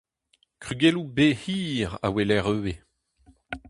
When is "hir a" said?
1.45-2.07